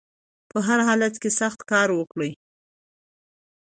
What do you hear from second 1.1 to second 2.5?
کې سخت کار وکړئ